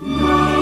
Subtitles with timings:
[0.00, 0.59] Christ.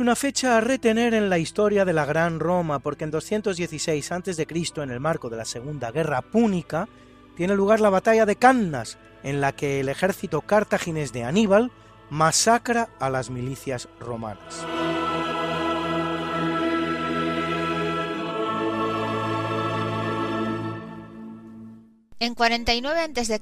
[0.00, 4.12] Es una fecha a retener en la historia de la Gran Roma, porque en 216
[4.12, 4.46] a.C.,
[4.76, 6.88] en el marco de la Segunda Guerra Púnica,
[7.36, 11.70] tiene lugar la batalla de Cannas, en la que el ejército cartaginés de Aníbal
[12.08, 14.64] masacra a las milicias romanas.
[22.20, 23.40] En 49 a.C.,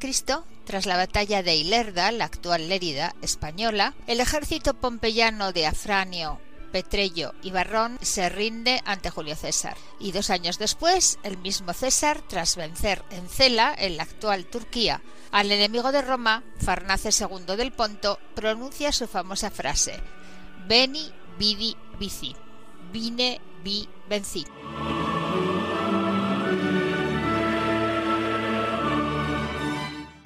[0.65, 6.41] tras la batalla de Ilerda, la actual Lérida española, el ejército pompeyano de Afranio,
[6.73, 9.77] Petrello y Barrón se rinde ante Julio César.
[9.99, 15.03] Y dos años después, el mismo César, tras vencer en Cela, en la actual Turquía,
[15.31, 20.01] al enemigo de Roma, Farnace II del Ponto, pronuncia su famosa frase:
[20.67, 22.35] Veni, vidi, vici.
[22.93, 24.47] Vine, vi, vencí.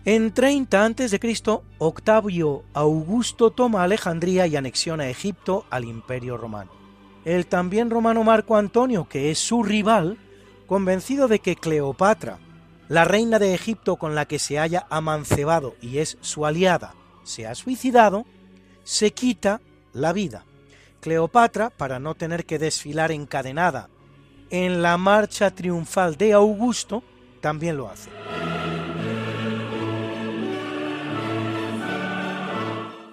[0.04, 6.72] En 30 a.C., Octavio Augusto toma Alejandría y anexiona Egipto al Imperio Romano.
[7.24, 10.18] El también romano Marco Antonio, que es su rival,
[10.66, 12.40] convencido de que Cleopatra,
[12.88, 17.46] la reina de Egipto con la que se haya amancebado y es su aliada, se
[17.46, 18.26] ha suicidado,
[18.82, 19.60] se quita
[19.92, 20.44] la vida.
[21.00, 23.88] Cleopatra, para no tener que desfilar encadenada
[24.50, 27.04] en la marcha triunfal de Augusto,
[27.40, 28.10] también lo hace.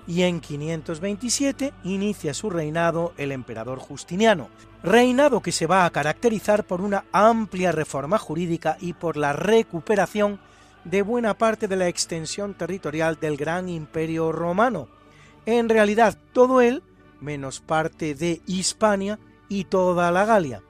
[0.09, 4.50] Y en 527 inicia su reinado el emperador Justiniano,
[4.81, 10.40] reinado que se va a caracterizar por una amplia reforma jurídica y por la recuperación
[10.84, 14.88] de buena parte de la extensión territorial del gran imperio romano.
[15.46, 16.81] En realidad todo él,
[17.22, 20.64] menos parte de Hispania y toda la Galia.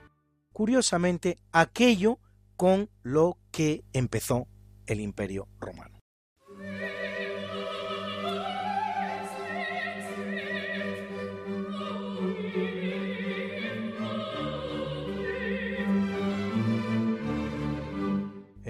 [0.51, 2.19] Curiosamente, aquello
[2.57, 4.47] con lo que empezó
[4.85, 5.98] el imperio romano.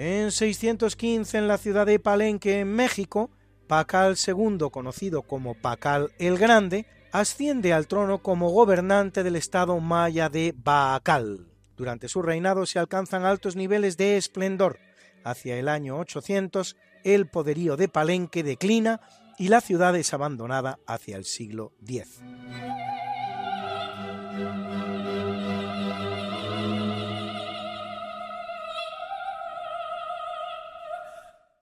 [0.02, 3.30] En 615, en la ciudad de Palenque, en México,
[3.66, 10.30] Pacal II, conocido como Pacal el Grande, asciende al trono como gobernante del estado maya
[10.30, 11.48] de Baakal.
[11.76, 14.78] Durante su reinado se alcanzan altos niveles de esplendor.
[15.22, 19.02] Hacia el año 800, el poderío de Palenque declina
[19.38, 22.22] y la ciudad es abandonada hacia el siglo X.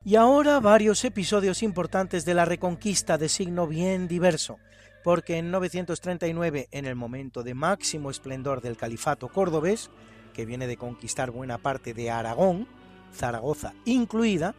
[0.08, 4.58] Y ahora varios episodios importantes de la Reconquista de signo bien diverso,
[5.05, 9.90] porque en 939, en el momento de máximo esplendor del califato cordobés,
[10.32, 12.66] que viene de conquistar buena parte de Aragón,
[13.14, 14.55] Zaragoza incluida,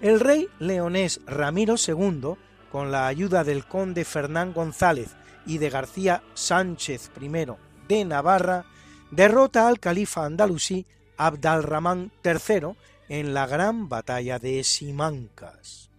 [0.00, 2.34] el rey leonés Ramiro II,
[2.72, 5.14] con la ayuda del conde Fernán González
[5.46, 7.46] y de García Sánchez I
[7.86, 8.64] de Navarra,
[9.12, 10.86] derrota al califa andalusí
[11.18, 12.74] Abdalrahman III
[13.08, 15.90] en la gran batalla de Simancas.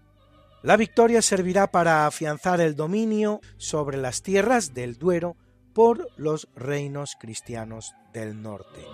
[0.62, 5.38] La victoria servirá para afianzar el dominio sobre las tierras del Duero
[5.74, 8.86] por los reinos cristianos del norte.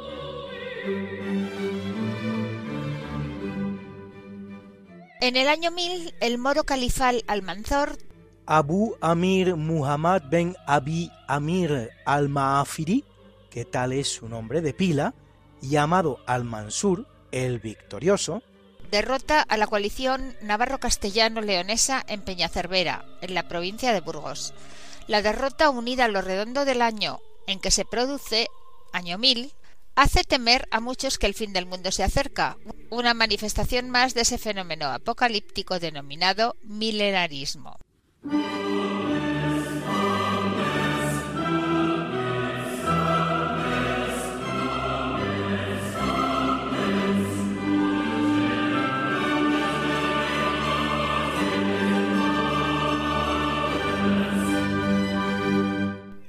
[5.22, 7.98] En el año 1000, el moro califal Almanzor
[8.46, 13.04] Abu Amir Muhammad ben Abi Amir al-Maafiri,
[13.50, 15.16] que tal es su nombre de pila,
[15.62, 18.44] llamado Al-Mansur, el victorioso,
[18.92, 24.54] derrota a la coalición navarro-castellano-leonesa en Peñacervera, en la provincia de Burgos.
[25.08, 28.48] La derrota unida a lo redondo del año en que se produce,
[28.94, 29.54] año 1000,
[29.96, 32.58] hace temer a muchos que el fin del mundo se acerca,
[32.90, 37.78] una manifestación más de ese fenómeno apocalíptico denominado milenarismo.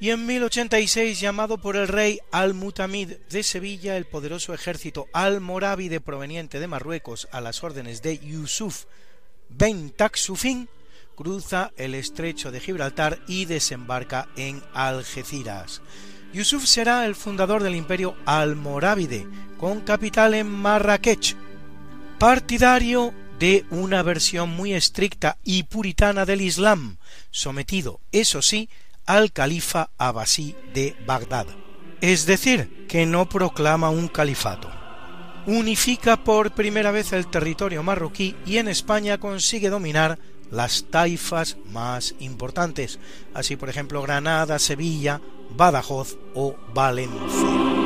[0.07, 6.61] Y en 1086 llamado por el rey Al-Mutamid de Sevilla el poderoso ejército almorávide proveniente
[6.61, 8.85] de Marruecos a las órdenes de Yusuf
[9.49, 10.69] ben Taksufin
[11.17, 15.83] cruza el estrecho de Gibraltar y desembarca en Algeciras.
[16.33, 19.27] Yusuf será el fundador del imperio almorávide,
[19.59, 21.35] con capital en Marrakech,
[22.21, 26.99] partidario de una versión muy estricta y puritana del Islam,
[27.33, 28.69] sometido, eso sí,
[29.07, 31.47] al califa abasí de Bagdad.
[32.01, 34.71] Es decir, que no proclama un califato.
[35.47, 40.19] Unifica por primera vez el territorio marroquí y en España consigue dominar
[40.51, 42.99] las taifas más importantes,
[43.35, 45.21] así por ejemplo Granada, Sevilla,
[45.51, 47.86] Badajoz o Valencia.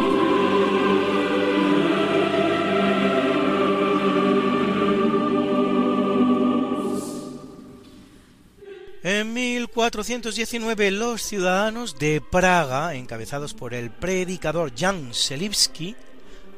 [9.80, 15.96] 1419 los ciudadanos de Praga, encabezados por el predicador Jan Selivsky,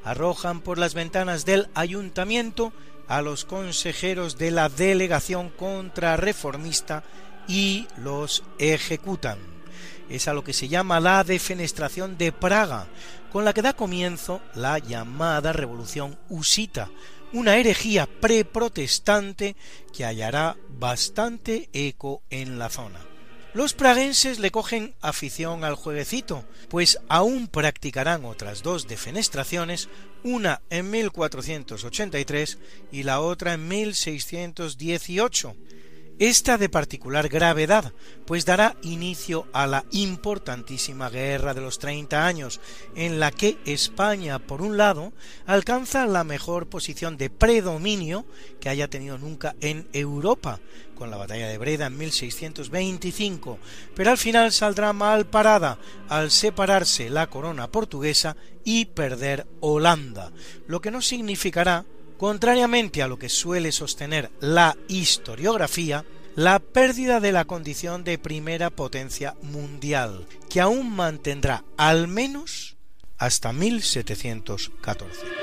[0.02, 2.72] arrojan por las ventanas del ayuntamiento
[3.06, 7.04] a los consejeros de la delegación contrarreformista
[7.46, 9.38] y los ejecutan.
[10.10, 12.88] Es a lo que se llama la defenestración de Praga,
[13.30, 16.90] con la que da comienzo la llamada Revolución Usita,
[17.32, 19.54] una herejía preprotestante
[19.92, 23.11] que hallará bastante eco en la zona.
[23.54, 29.90] Los praguenses le cogen afición al jueguecito, pues aún practicarán otras dos defenestraciones,
[30.24, 32.58] una en 1483
[32.92, 35.54] y la otra en 1618,
[36.28, 37.92] esta de particular gravedad,
[38.26, 42.60] pues dará inicio a la importantísima Guerra de los Treinta Años,
[42.94, 45.12] en la que España, por un lado,
[45.46, 48.24] alcanza la mejor posición de predominio
[48.60, 50.60] que haya tenido nunca en Europa,
[50.94, 53.58] con la batalla de Breda en 1625,
[53.96, 60.30] pero al final saldrá mal parada al separarse la corona portuguesa y perder Holanda,
[60.68, 61.84] lo que no significará
[62.22, 66.04] Contrariamente a lo que suele sostener la historiografía,
[66.36, 72.76] la pérdida de la condición de primera potencia mundial, que aún mantendrá al menos
[73.18, 75.41] hasta 1714.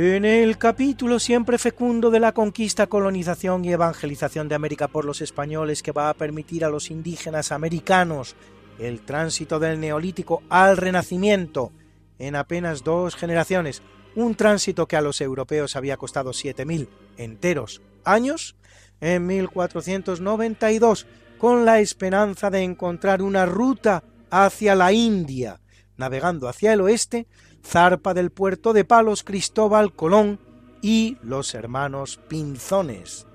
[0.00, 5.20] En el capítulo siempre fecundo de la conquista, colonización y evangelización de América por los
[5.20, 8.36] españoles que va a permitir a los indígenas americanos
[8.78, 11.72] el tránsito del neolítico al renacimiento
[12.20, 13.82] en apenas dos generaciones,
[14.14, 16.86] un tránsito que a los europeos había costado 7.000
[17.16, 18.54] enteros años,
[19.00, 25.58] en 1492, con la esperanza de encontrar una ruta hacia la India,
[25.96, 27.26] navegando hacia el oeste,
[27.64, 30.38] zarpa del puerto de Palos Cristóbal Colón
[30.82, 33.26] y los hermanos Pinzones,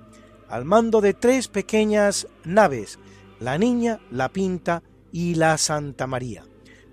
[0.48, 2.98] al mando de tres pequeñas naves,
[3.40, 6.44] la Niña, la Pinta y la Santa María.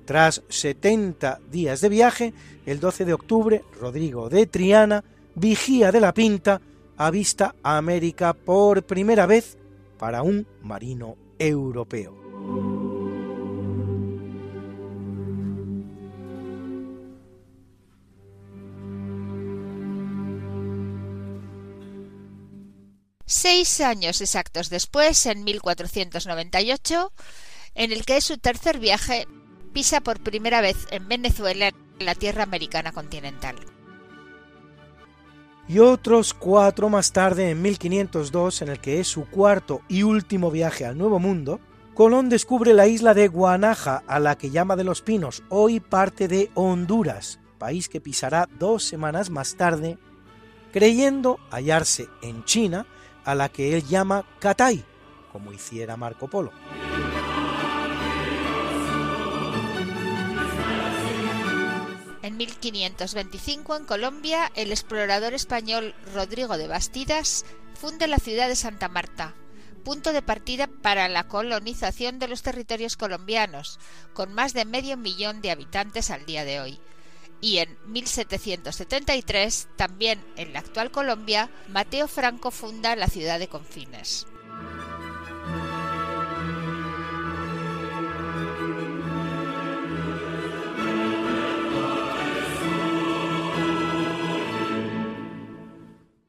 [0.05, 2.33] Tras 70 días de viaje,
[2.65, 5.03] el 12 de octubre, Rodrigo de Triana,
[5.35, 6.61] vigía de la Pinta,
[6.97, 9.57] avista América por primera vez
[9.97, 12.80] para un marino europeo.
[23.33, 27.13] Seis años exactos después, en 1498,
[27.75, 29.25] en el que es su tercer viaje,
[29.71, 33.55] pisa por primera vez en Venezuela, la tierra americana continental.
[35.69, 40.51] Y otros cuatro más tarde, en 1502, en el que es su cuarto y último
[40.51, 41.61] viaje al Nuevo Mundo,
[41.93, 46.27] Colón descubre la isla de Guanaja, a la que llama de los Pinos, hoy parte
[46.27, 49.97] de Honduras, país que pisará dos semanas más tarde,
[50.73, 52.85] creyendo hallarse en China
[53.25, 54.84] a la que él llama Catay,
[55.32, 56.51] como hiciera Marco Polo.
[62.24, 68.90] En 1525, en Colombia, el explorador español Rodrigo de Bastidas funda la ciudad de Santa
[68.90, 69.34] Marta,
[69.84, 73.80] punto de partida para la colonización de los territorios colombianos,
[74.13, 76.80] con más de medio millón de habitantes al día de hoy
[77.41, 84.27] y en 1773, también en la actual Colombia, Mateo Franco funda la ciudad de Confines.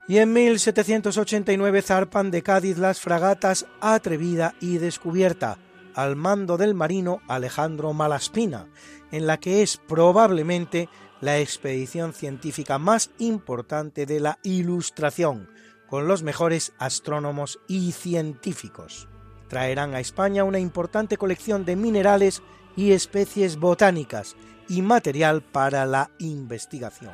[0.09, 5.59] Y en 1789 zarpan de Cádiz las fragatas Atrevida y Descubierta,
[5.95, 8.67] al mando del marino Alejandro Malaspina,
[9.13, 10.89] en la que es probablemente
[11.21, 15.49] la expedición científica más importante de la Ilustración,
[15.89, 19.09] con los mejores astrónomos y científicos.
[19.49, 22.43] Traerán a España una importante colección de minerales
[22.75, 24.35] y especies botánicas
[24.69, 27.13] y material para la investigación.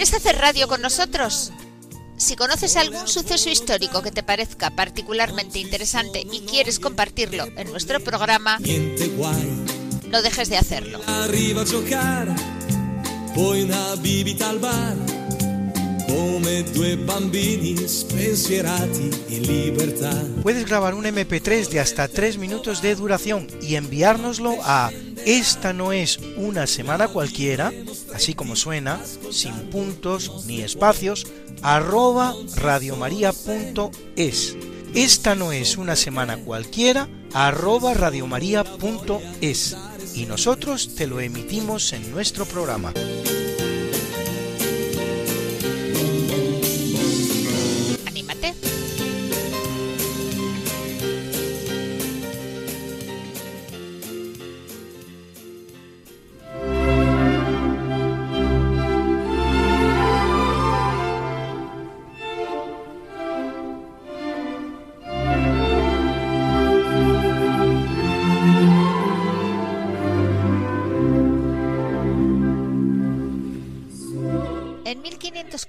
[0.00, 1.52] ¿Quieres hacer radio con nosotros?
[2.16, 8.00] Si conoces algún suceso histórico que te parezca particularmente interesante y quieres compartirlo en nuestro
[8.00, 8.58] programa,
[10.08, 11.00] no dejes de hacerlo.
[20.42, 24.90] Puedes grabar un MP3 de hasta 3 minutos de duración y enviárnoslo a
[25.26, 27.70] esta no es una semana cualquiera,
[28.20, 29.00] así como suena,
[29.30, 31.26] sin puntos ni espacios,
[31.62, 34.56] arroba radiomaria.es.
[34.94, 39.76] Esta no es una semana cualquiera, arroba radiomaria.es.
[40.14, 42.92] Y nosotros te lo emitimos en nuestro programa.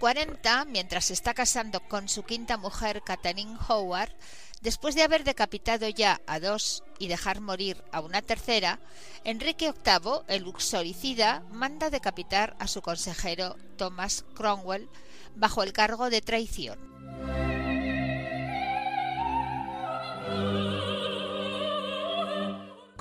[0.01, 4.09] 1540, mientras está casando con su quinta mujer, Catherine Howard,
[4.61, 8.79] después de haber decapitado ya a dos y dejar morir a una tercera,
[9.23, 14.89] Enrique VIII, el uxoricida, manda decapitar a su consejero Thomas Cromwell
[15.35, 16.79] bajo el cargo de traición.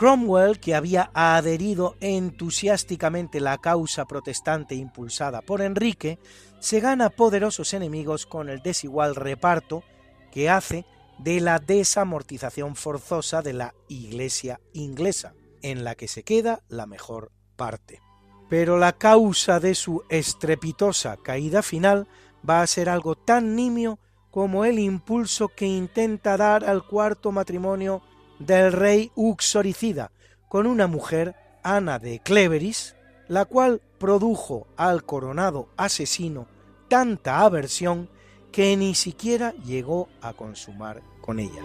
[0.01, 6.19] Cromwell, que había adherido entusiásticamente la causa protestante impulsada por Enrique,
[6.61, 9.83] se gana poderosos enemigos con el desigual reparto
[10.31, 10.87] que hace
[11.19, 17.33] de la desamortización forzosa de la Iglesia inglesa, en la que se queda la mejor
[17.57, 18.01] parte.
[18.49, 22.09] Pero la causa de su estrepitosa caída final
[22.49, 23.99] va a ser algo tan nimio
[24.31, 28.03] como el impulso que intenta dar al cuarto matrimonio
[28.39, 30.13] del rey uxoricida
[30.49, 32.97] con una mujer, Ana de Cleveris,
[33.31, 36.49] la cual produjo al coronado asesino
[36.89, 38.11] tanta aversión
[38.51, 41.63] que ni siquiera llegó a consumar con ella.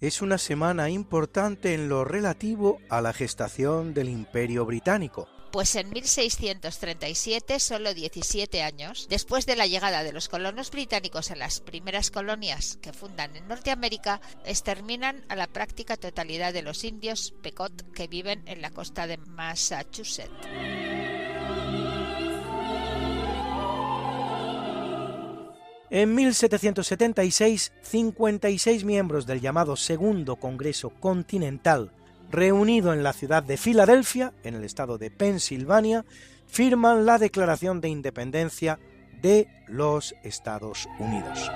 [0.00, 5.90] es una semana importante en lo relativo a la gestación del Imperio Británico, pues en
[5.90, 12.10] 1637, solo 17 años, después de la llegada de los colonos británicos a las primeras
[12.10, 18.08] colonias que fundan en Norteamérica, exterminan a la práctica totalidad de los indios Pecot que
[18.08, 20.30] viven en la costa de Massachusetts.
[25.90, 31.92] En 1776, 56 miembros del llamado Segundo Congreso Continental,
[32.32, 36.04] reunido en la ciudad de Filadelfia, en el estado de Pensilvania,
[36.48, 38.80] firman la Declaración de Independencia
[39.20, 41.50] de los Estados Unidos.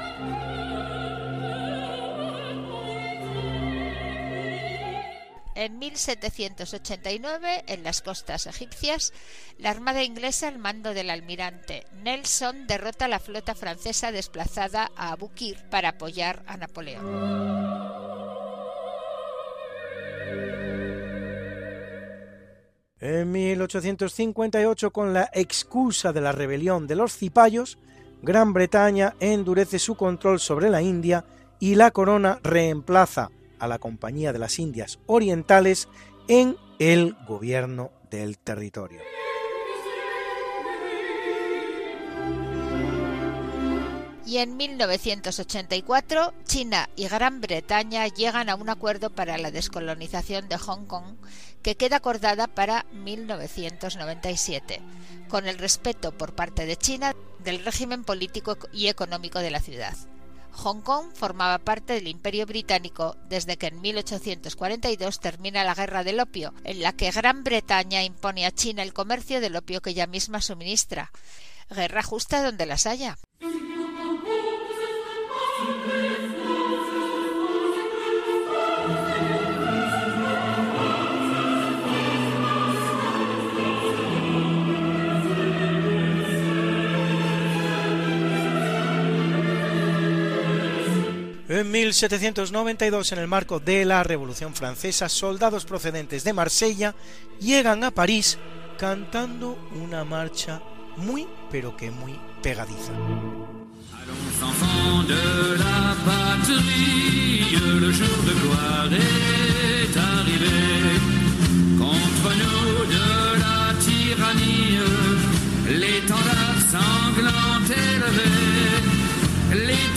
[5.57, 9.15] En 1789, en las costas egipcias,
[9.59, 15.13] la Armada inglesa al mando del almirante Nelson derrota a la flota francesa desplazada a
[15.13, 17.67] Abukir para apoyar a Napoleón.
[22.99, 27.79] En 1858, con la excusa de la rebelión de los cipayos,
[28.23, 31.25] Gran Bretaña endurece su control sobre la India
[31.61, 35.89] y la corona reemplaza a la Compañía de las Indias Orientales
[36.29, 39.01] en el gobierno del territorio.
[44.27, 50.59] Y en 1984, China y Gran Bretaña llegan a un acuerdo para la descolonización de
[50.59, 51.15] Hong Kong
[51.63, 54.83] que queda acordada para 1997,
[55.29, 59.97] con el respeto por parte de China del régimen político y económico de la ciudad.
[60.51, 66.19] Hong Kong formaba parte del Imperio Británico desde que en 1842 termina la Guerra del
[66.19, 70.09] Opio, en la que Gran Bretaña impone a China el comercio del opio que ella
[70.09, 71.13] misma suministra.
[71.71, 73.19] Guerra justa donde las haya.
[91.49, 96.97] En 1792, en el marco de la Revolución Francesa, soldados procedentes de Marsella
[97.41, 98.37] llegan a París
[98.79, 100.61] cantando una marcha
[100.97, 102.93] muy, pero que muy pegadiza.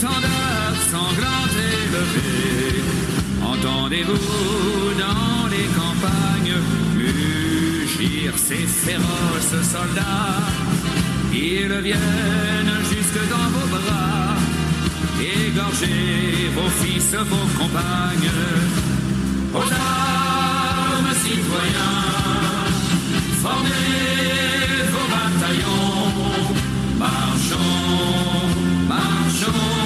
[0.00, 2.82] L'étendard sanglant élevé.
[3.42, 6.56] Entendez-vous dans les campagnes
[6.96, 10.40] mugir ces féroces soldats
[11.32, 14.36] Ils viennent jusque dans vos bras,
[15.20, 18.30] égorger vos fils, vos compagnes.
[19.52, 22.04] Aux armes, citoyens,
[23.42, 23.70] formez
[24.92, 26.54] vos bataillons,
[26.98, 27.58] marchons,
[28.88, 29.79] marchons,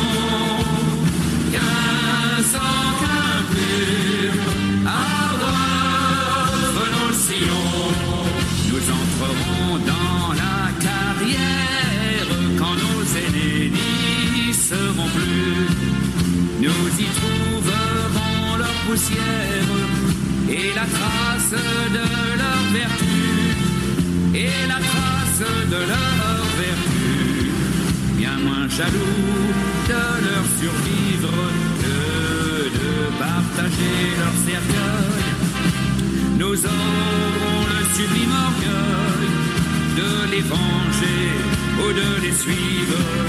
[28.77, 29.55] jaloux
[29.89, 31.35] de leur survivre
[32.79, 35.25] de partager leur cercueil.
[36.39, 39.29] Nous aurons le sublime orgueil
[40.01, 41.23] de les venger
[41.83, 43.24] ou de les suivre.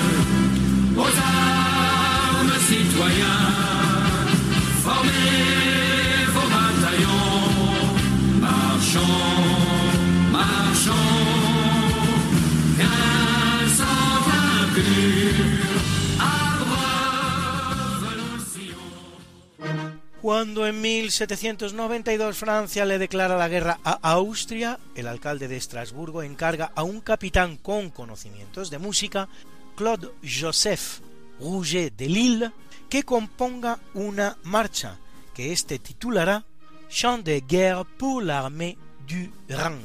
[21.16, 27.00] 1792 Francia le declara la guerra a Austria, el alcalde de Estrasburgo encarga a un
[27.00, 29.30] capitán con conocimientos de música,
[29.78, 31.00] Claude Joseph
[31.40, 32.52] Rouget de Lille,
[32.90, 34.98] que componga una marcha
[35.34, 36.44] que éste titulará
[36.90, 39.80] Chant de guerre pour l'armée du Rhin,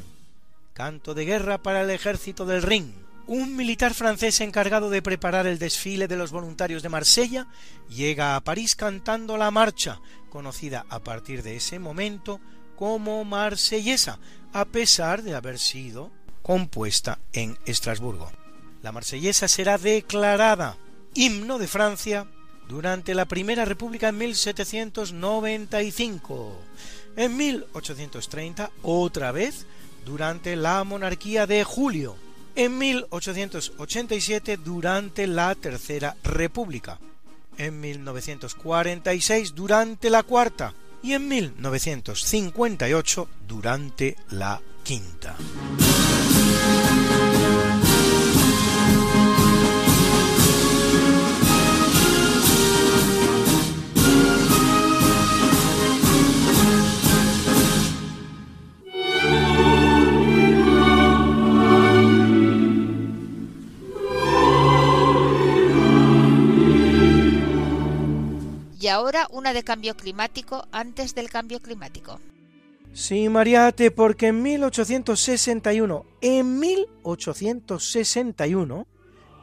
[0.74, 2.99] canto de guerra para el ejército del Rin.
[3.30, 7.46] Un militar francés encargado de preparar el desfile de los voluntarios de Marsella
[7.88, 12.40] llega a París cantando la marcha, conocida a partir de ese momento
[12.74, 14.18] como marsellesa,
[14.52, 16.10] a pesar de haber sido
[16.42, 18.32] compuesta en Estrasburgo.
[18.82, 20.76] La marsellesa será declarada
[21.14, 22.26] himno de Francia
[22.68, 26.60] durante la Primera República en 1795.
[27.14, 29.66] En 1830, otra vez,
[30.04, 32.16] durante la monarquía de Julio.
[32.54, 36.98] En 1887, durante la Tercera República.
[37.56, 40.74] En 1946, durante la Cuarta.
[41.02, 45.36] Y en 1958, durante la Quinta.
[68.90, 72.18] Ahora una de cambio climático antes del cambio climático.
[72.92, 78.86] Sí, Mariate, porque en 1861, en 1861,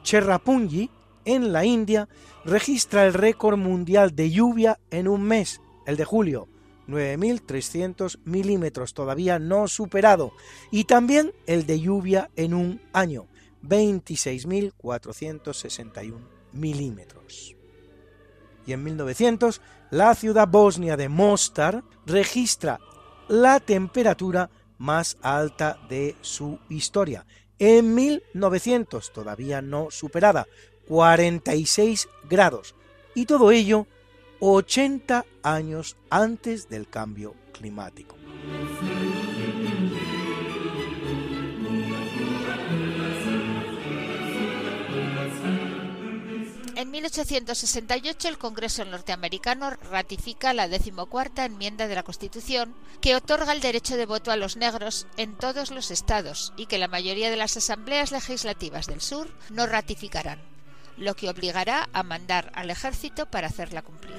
[0.04, 0.92] Cherrapunji,
[1.24, 2.10] en la India,
[2.44, 6.50] registra el récord mundial de lluvia en un mes, el de julio,
[6.88, 10.34] 9.300 milímetros, todavía no superado,
[10.72, 13.26] y también el de lluvia en un año,
[13.64, 16.20] 26.461
[16.54, 17.57] milímetros
[18.68, 22.80] y en 1900 la ciudad bosnia de Mostar registra
[23.28, 27.26] la temperatura más alta de su historia.
[27.58, 30.46] En 1900, todavía no superada,
[30.88, 32.76] 46 grados.
[33.16, 33.88] Y todo ello
[34.40, 38.16] 80 años antes del cambio climático.
[46.78, 53.62] En 1868 el Congreso norteamericano ratifica la decimocuarta enmienda de la Constitución que otorga el
[53.62, 57.36] derecho de voto a los negros en todos los estados y que la mayoría de
[57.36, 60.38] las asambleas legislativas del sur no ratificarán,
[60.98, 64.14] lo que obligará a mandar al ejército para hacerla cumplir.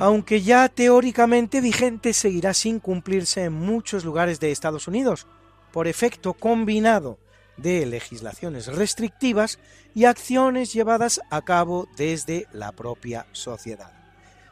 [0.00, 5.26] Aunque ya teóricamente vigente seguirá sin cumplirse en muchos lugares de Estados Unidos,
[5.72, 7.18] por efecto combinado
[7.56, 9.58] de legislaciones restrictivas
[9.94, 13.92] y acciones llevadas a cabo desde la propia sociedad.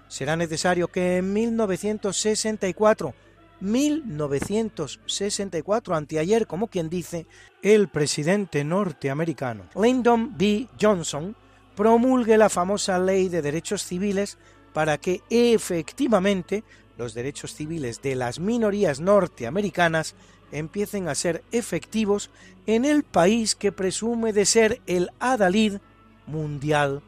[0.09, 3.15] Será necesario que en 1964,
[3.61, 7.27] 1964, anteayer, como quien dice,
[7.63, 10.67] el presidente norteamericano Lyndon B.
[10.81, 11.37] Johnson
[11.77, 14.39] promulgue la famosa Ley de Derechos Civiles
[14.73, 16.65] para que efectivamente
[16.97, 20.15] los derechos civiles de las minorías norteamericanas
[20.53, 22.31] empiecen a ser efectivos
[22.67, 25.79] en el país que presume de ser el adalid
[26.27, 27.03] mundial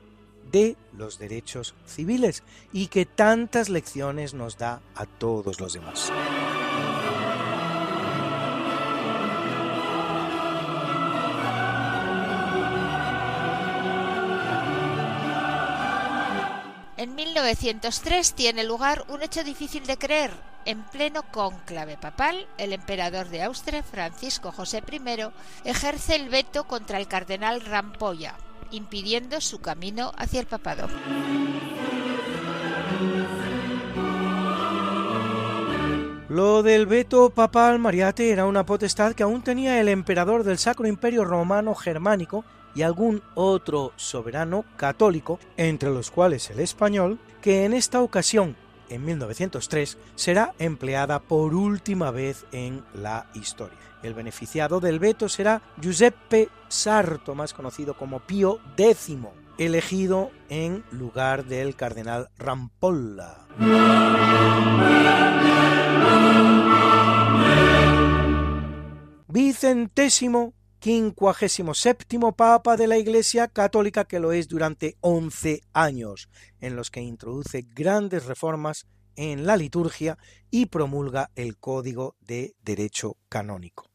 [0.51, 6.13] de los derechos civiles y que tantas lecciones nos da a todos los demás.
[17.03, 20.52] En 1903 tiene lugar un hecho difícil de creer.
[20.65, 26.99] En pleno cónclave papal, el emperador de Austria, Francisco José I, ejerce el veto contra
[26.99, 28.37] el cardenal Rampolla,
[28.71, 30.89] impidiendo su camino hacia el papado.
[36.29, 40.87] Lo del veto papal Mariate era una potestad que aún tenía el emperador del Sacro
[40.87, 42.45] Imperio Romano Germánico
[42.75, 48.57] y algún otro soberano católico, entre los cuales el español, que en esta ocasión,
[48.93, 53.79] en 1903, será empleada por última vez en la historia.
[54.03, 59.17] El beneficiado del veto será Giuseppe Sarto, más conocido como Pío X,
[59.59, 63.47] elegido en lugar del cardenal Rampolla.
[69.29, 70.53] Vicentésimo
[71.75, 76.29] séptimo Papa de la Iglesia Católica que lo es durante once años,
[76.61, 80.19] en los que introduce grandes reformas en la liturgia
[80.51, 83.91] y promulga el Código de Derecho Canónico.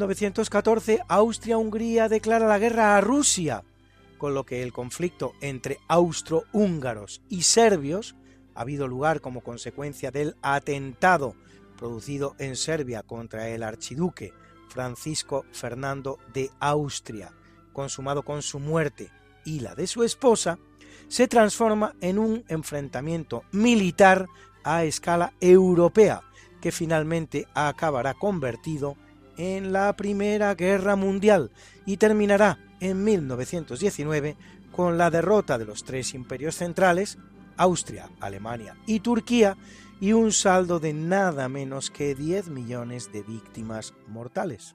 [0.00, 3.64] 1914 Austria-Hungría declara la guerra a Rusia,
[4.16, 8.16] con lo que el conflicto entre austrohúngaros y serbios
[8.54, 11.34] ha habido lugar como consecuencia del atentado
[11.76, 14.32] producido en Serbia contra el archiduque
[14.70, 17.34] Francisco Fernando de Austria,
[17.74, 19.10] consumado con su muerte
[19.44, 20.58] y la de su esposa,
[21.08, 24.28] se transforma en un enfrentamiento militar
[24.64, 26.22] a escala europea,
[26.62, 28.96] que finalmente acabará convertido
[29.40, 31.50] en la Primera Guerra Mundial
[31.86, 34.36] y terminará en 1919
[34.70, 37.16] con la derrota de los tres imperios centrales,
[37.56, 39.56] Austria, Alemania y Turquía,
[39.98, 44.74] y un saldo de nada menos que 10 millones de víctimas mortales.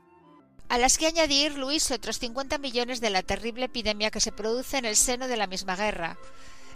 [0.67, 4.79] A las que añadir, Luis, otros 50 millones de la terrible epidemia que se produce
[4.79, 6.17] en el seno de la misma guerra,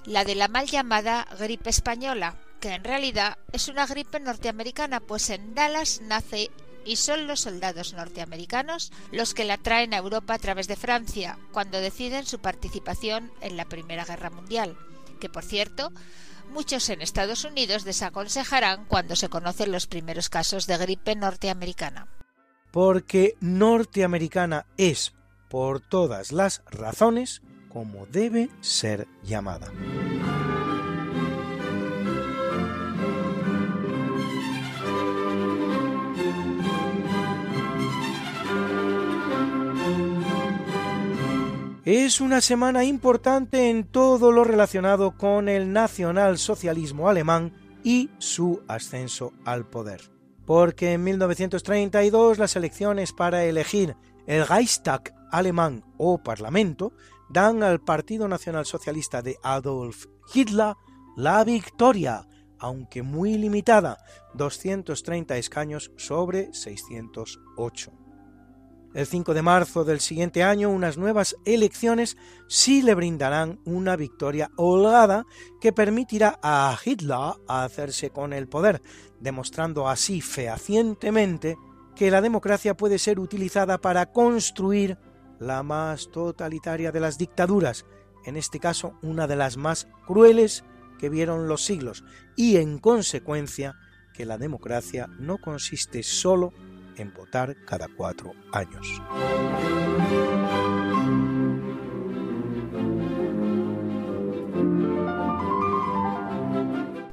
[0.05, 5.31] la de la mal llamada gripe española, que en realidad es una gripe norteamericana, pues
[5.31, 6.51] en Dallas nace
[6.89, 11.37] y son los soldados norteamericanos los que la traen a Europa a través de Francia,
[11.51, 14.75] cuando deciden su participación en la Primera Guerra Mundial,
[15.19, 15.91] que por cierto,
[16.51, 22.07] muchos en Estados Unidos desaconsejarán cuando se conocen los primeros casos de gripe norteamericana.
[22.71, 25.13] Porque norteamericana es,
[25.47, 29.71] por todas las razones, como debe ser llamada.
[41.91, 47.51] Es una semana importante en todo lo relacionado con el nacionalsocialismo alemán
[47.83, 49.99] y su ascenso al poder.
[50.45, 53.95] Porque en 1932 las elecciones para elegir
[54.27, 56.93] el Reichstag alemán o Parlamento
[57.27, 60.75] dan al Partido Nacional Socialista de Adolf Hitler
[61.17, 62.27] la victoria,
[62.59, 63.97] aunque muy limitada,
[64.35, 67.98] 230 escaños sobre 608.
[68.93, 74.49] El 5 de marzo del siguiente año, unas nuevas elecciones sí le brindarán una victoria
[74.55, 75.27] holgada
[75.61, 78.81] que permitirá a Hitler hacerse con el poder,
[79.19, 81.55] demostrando así fehacientemente
[81.95, 84.97] que la democracia puede ser utilizada para construir
[85.39, 87.85] la más totalitaria de las dictaduras,
[88.25, 90.63] en este caso una de las más crueles
[90.97, 92.03] que vieron los siglos,
[92.35, 93.75] y en consecuencia
[94.13, 96.68] que la democracia no consiste solo en
[97.07, 98.85] votar cada cuatro años.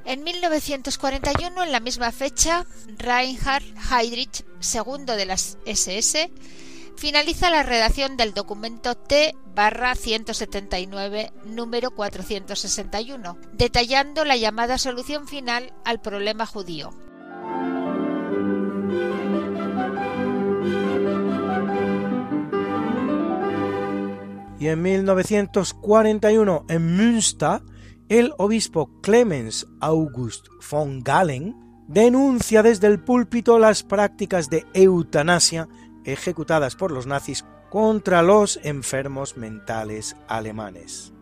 [0.04, 2.66] En 1941, en la misma fecha,
[2.98, 6.30] Reinhard Heydrich, segundo de las SS,
[6.96, 16.46] finaliza la redacción del documento T-179, número 461, detallando la llamada solución final al problema
[16.46, 17.05] judío.
[24.58, 27.60] Y en 1941 en Münster,
[28.08, 31.54] el obispo Clemens August von Galen
[31.88, 35.68] denuncia desde el púlpito las prácticas de eutanasia
[36.04, 41.12] ejecutadas por los nazis contra los enfermos mentales alemanes.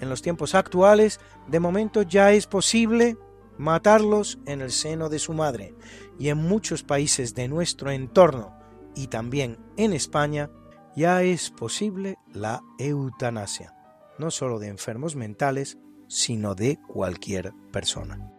[0.00, 3.16] En los tiempos actuales, de momento ya es posible
[3.58, 5.74] matarlos en el seno de su madre
[6.18, 8.56] y en muchos países de nuestro entorno
[8.96, 10.50] y también en España
[10.96, 13.74] ya es posible la eutanasia,
[14.18, 15.78] no solo de enfermos mentales,
[16.08, 18.30] sino de cualquier persona.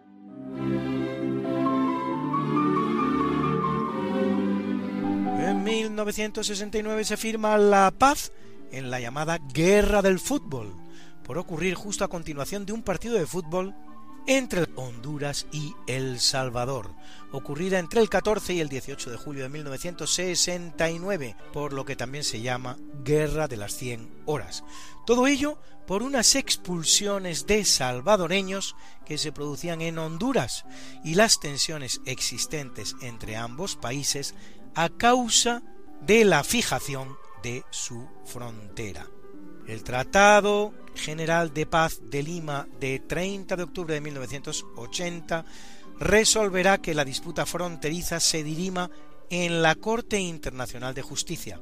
[5.40, 8.32] En 1969 se firma la paz
[8.72, 10.74] en la llamada Guerra del Fútbol,
[11.24, 13.76] por ocurrir justo a continuación de un partido de fútbol
[14.28, 16.92] entre Honduras y El Salvador,
[17.32, 22.24] ocurrida entre el 14 y el 18 de julio de 1969, por lo que también
[22.24, 24.64] se llama Guerra de las 100 Horas.
[25.06, 30.66] Todo ello por unas expulsiones de salvadoreños que se producían en Honduras
[31.04, 34.34] y las tensiones existentes entre ambos países
[34.74, 35.62] a causa
[36.02, 39.08] de la fijación de su frontera.
[39.68, 45.46] El Tratado General de Paz de Lima de 30 de octubre de 1980
[46.00, 48.92] resolverá que la disputa fronteriza se dirima
[49.30, 51.60] en la Corte Internacional de Justicia,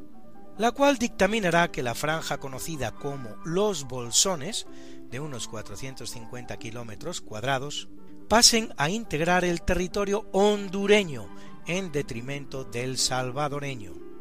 [0.57, 4.67] la cual dictaminará que la franja conocida como los Bolsones,
[5.09, 7.87] de unos 450 kilómetros cuadrados,
[8.27, 11.29] pasen a integrar el territorio hondureño
[11.67, 14.12] en detrimento del salvadoreño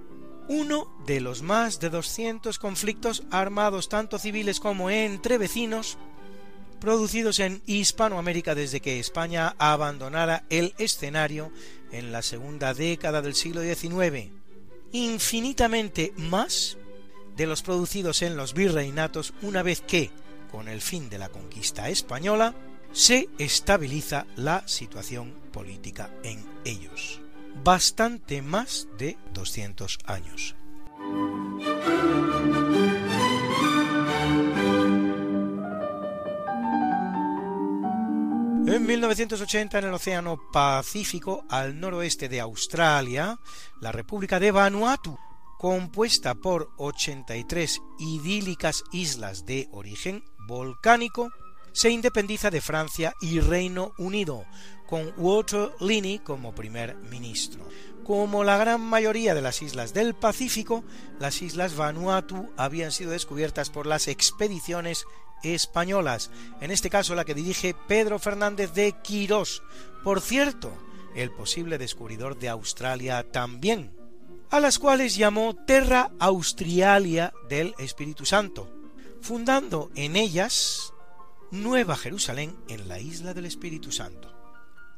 [0.49, 5.99] uno de los más de 200 conflictos armados tanto civiles como entre vecinos
[6.81, 11.53] producidos en Hispanoamérica desde que España abandonara el escenario
[11.93, 14.31] en la segunda década del siglo XIX,
[14.91, 16.77] infinitamente más
[17.37, 20.11] de los producidos en los virreinatos una vez que,
[20.51, 22.55] con el fin de la conquista española,
[22.93, 27.21] se estabiliza la situación política en ellos.
[27.65, 30.57] Bastante más de 200 años.
[38.67, 43.39] En 1980, en el Océano Pacífico, al noroeste de Australia,
[43.81, 45.19] la República de Vanuatu,
[45.59, 51.31] compuesta por 83 idílicas islas de origen volcánico,
[51.73, 54.45] se independiza de Francia y Reino Unido,
[54.93, 57.67] con Walter Linney como primer ministro.
[58.05, 60.85] Como la gran mayoría de las islas del Pacífico,
[61.19, 65.07] las islas Vanuatu habían sido descubiertas por las expediciones
[65.43, 69.63] españolas, en este caso la que dirige Pedro Fernández de Quirós,
[70.05, 70.71] por cierto,
[71.15, 73.97] el posible descubridor de Australia también,
[74.51, 78.69] a las cuales llamó Terra Australia del Espíritu Santo,
[79.23, 80.93] fundando en ellas
[81.51, 84.42] Nueva Jerusalén en la isla del Espíritu Santo.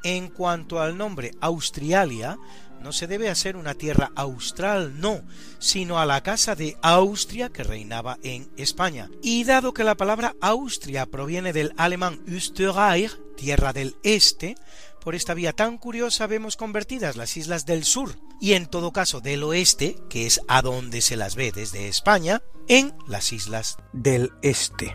[0.05, 2.39] En cuanto al nombre Australia,
[2.85, 5.23] no se debe a ser una tierra austral, no,
[5.59, 9.11] sino a la casa de Austria que reinaba en España.
[9.23, 14.57] Y dado que la palabra Austria proviene del alemán Österreich, tierra del este,
[15.03, 19.21] por esta vía tan curiosa vemos convertidas las islas del sur y en todo caso
[19.21, 24.33] del oeste, que es a donde se las ve desde España, en las islas del
[24.43, 24.95] este.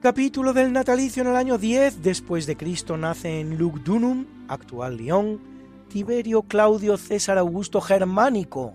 [0.00, 5.40] Capítulo del natalicio en el año 10 después de Cristo nace en Lugdunum, actual Lyon,
[5.88, 8.74] Tiberio Claudio César Augusto Germánico,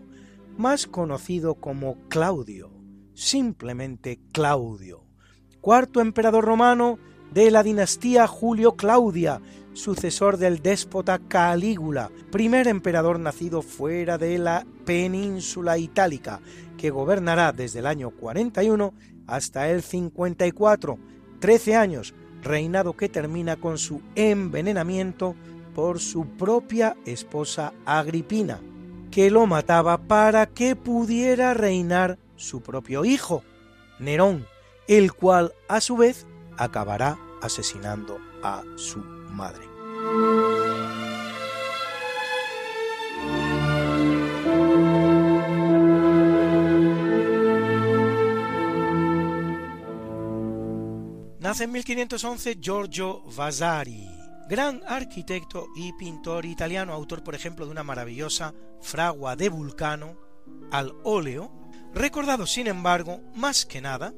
[0.57, 2.71] más conocido como Claudio,
[3.13, 5.05] simplemente Claudio,
[5.62, 6.99] cuarto emperador romano
[7.33, 14.65] de la dinastía Julio Claudia, sucesor del déspota Calígula, primer emperador nacido fuera de la
[14.86, 16.41] península itálica,
[16.77, 18.93] que gobernará desde el año 41
[19.25, 20.99] hasta el 54,
[21.43, 25.36] 13 años, reinado que termina con su envenenamiento
[25.75, 28.62] por su propia esposa Agripina,
[29.12, 33.43] que lo mataba para que pudiera reinar su propio hijo,
[33.99, 34.47] Nerón,
[34.88, 36.25] el cual a su vez
[36.56, 39.65] acabará asesinando a su madre.
[51.54, 54.10] Nace en 1511 Giorgio Vasari,
[54.50, 60.18] gran arquitecto y pintor italiano, autor por ejemplo de una maravillosa fragua de Vulcano
[60.72, 61.54] al óleo,
[61.94, 64.16] recordado sin embargo más que nada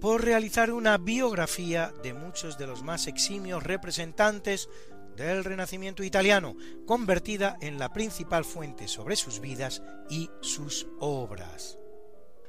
[0.00, 4.70] por realizar una biografía de muchos de los más eximios representantes
[5.18, 11.78] del Renacimiento italiano, convertida en la principal fuente sobre sus vidas y sus obras.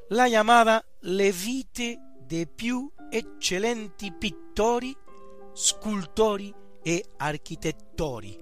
[0.09, 4.95] La llamada Le vite de più eccellenti pittori,
[5.53, 8.39] scultori e architettori.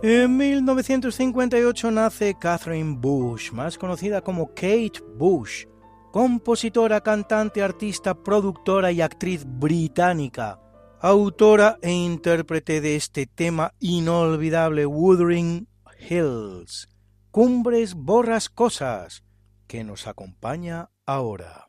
[0.00, 5.66] En 1958 nace Catherine Bush, más conocida como Kate Bush,
[6.10, 10.58] compositora, cantante, artista, productora y actriz británica,
[11.00, 15.66] autora e intérprete de este tema inolvidable Wuthering
[16.08, 16.88] Hills,
[17.40, 19.22] Cumbres Borrascosas,
[19.68, 21.68] que nos acompaña ahora.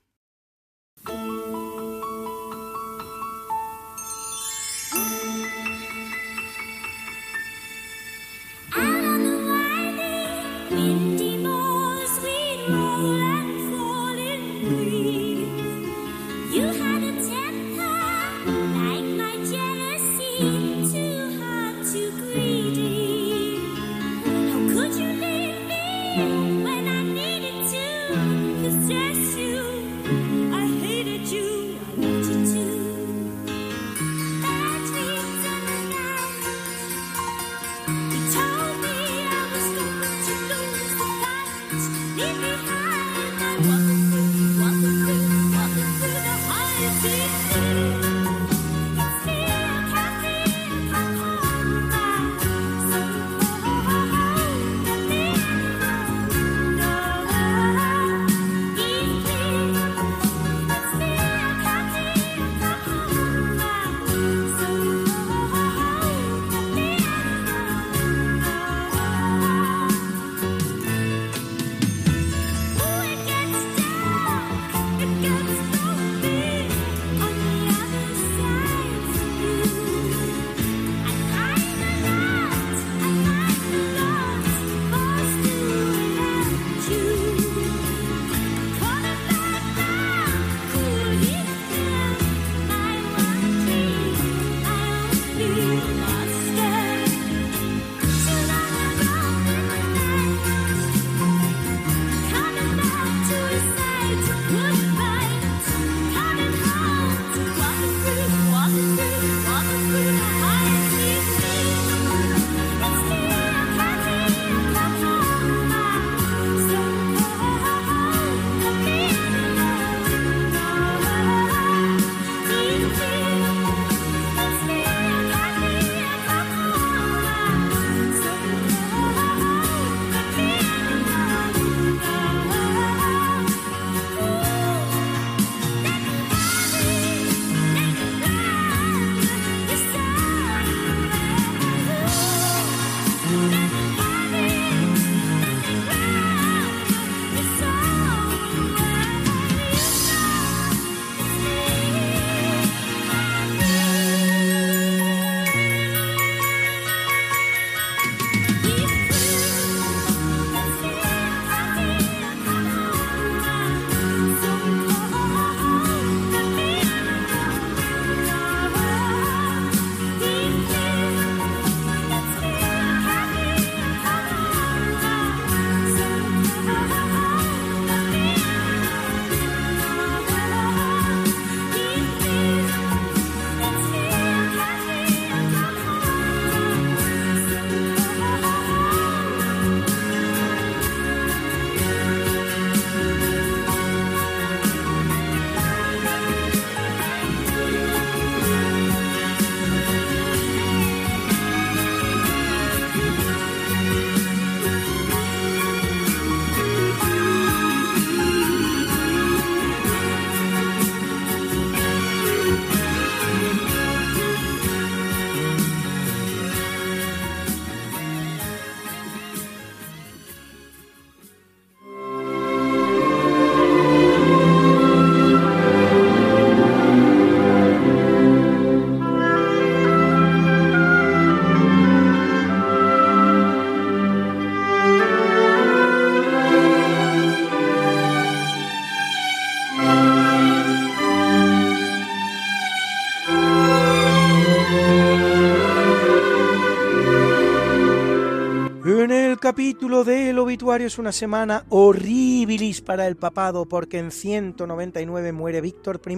[249.49, 255.99] Capítulo del obituario es una semana horribilis para el papado porque en 199 muere Víctor
[256.07, 256.17] I,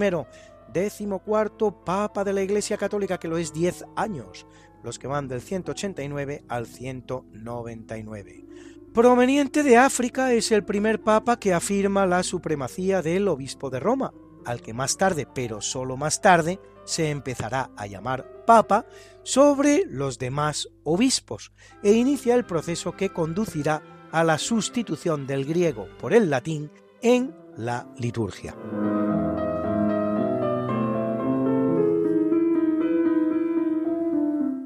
[0.73, 4.45] decimocuarto papa de la Iglesia Católica, que lo es 10 años,
[4.83, 8.45] los que van del 189 al 199.
[8.93, 14.13] Proveniente de África, es el primer papa que afirma la supremacía del obispo de Roma,
[14.43, 18.85] al que más tarde, pero solo más tarde, se empezará a llamar papa
[19.23, 21.51] sobre los demás obispos
[21.83, 26.71] e inicia el proceso que conducirá a la sustitución del griego por el latín
[27.01, 28.55] en la liturgia.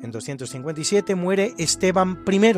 [0.01, 2.53] En 257 muere Esteban I,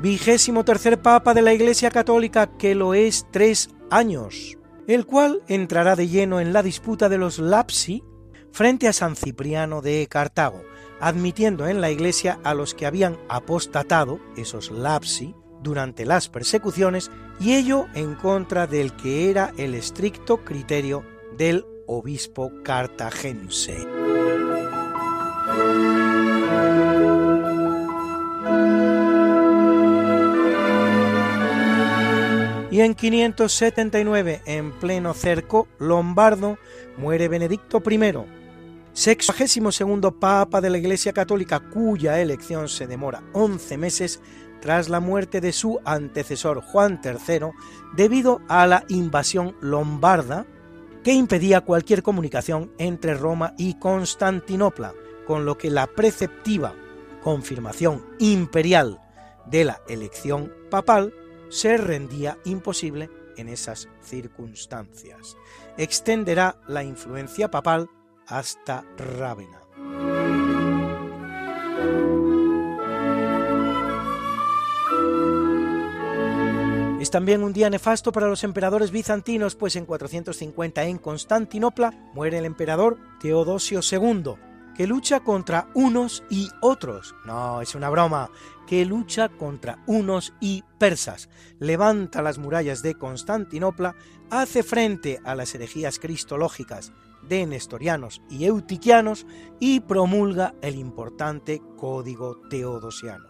[0.00, 5.96] vigésimo tercer papa de la Iglesia Católica, que lo es tres años, el cual entrará
[5.96, 8.02] de lleno en la disputa de los lapsi
[8.52, 10.62] frente a San Cipriano de Cartago,
[11.00, 17.54] admitiendo en la Iglesia a los que habían apostatado, esos lapsi, durante las persecuciones, y
[17.54, 21.04] ello en contra del que era el estricto criterio
[21.36, 23.86] del obispo cartagense.
[32.70, 36.58] Y en 579, en pleno cerco lombardo,
[36.96, 38.37] muere Benedicto I,
[38.98, 44.20] segundo papa de la Iglesia Católica, cuya elección se demora 11 meses
[44.60, 47.50] tras la muerte de su antecesor Juan III
[47.94, 50.46] debido a la invasión lombarda
[51.04, 54.94] que impedía cualquier comunicación entre Roma y Constantinopla,
[55.28, 56.74] con lo que la preceptiva
[57.22, 59.00] confirmación imperial
[59.46, 61.14] de la elección papal
[61.50, 65.36] se rendía imposible en esas circunstancias.
[65.76, 67.88] Extenderá la influencia papal
[68.28, 69.60] hasta Rávena.
[77.00, 82.38] Es también un día nefasto para los emperadores bizantinos, pues en 450 en Constantinopla muere
[82.38, 84.34] el emperador Teodosio II,
[84.76, 87.14] que lucha contra unos y otros.
[87.24, 88.30] No, es una broma,
[88.66, 93.94] que lucha contra unos y persas, levanta las murallas de Constantinopla,
[94.28, 96.92] hace frente a las herejías cristológicas
[97.28, 99.26] de nestorianos y eutiquianos
[99.60, 103.28] y promulga el importante Código Teodosiano.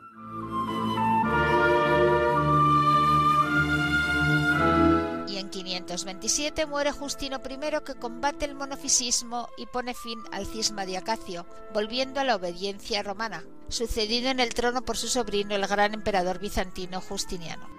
[5.28, 10.86] Y en 527 muere Justino I que combate el monofisismo y pone fin al cisma
[10.86, 15.66] de Acacio, volviendo a la obediencia romana, sucedido en el trono por su sobrino el
[15.66, 17.77] gran emperador bizantino Justiniano.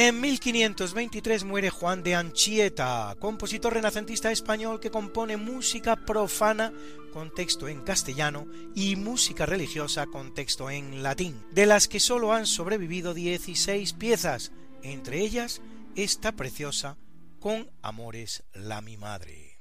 [0.00, 6.72] En 1523 muere Juan de Anchieta, compositor renacentista español que compone música profana
[7.12, 8.46] con texto en castellano
[8.76, 14.52] y música religiosa con texto en latín, de las que solo han sobrevivido 16 piezas,
[14.84, 15.62] entre ellas
[15.96, 16.96] esta preciosa
[17.40, 19.58] Con Amores la mi madre.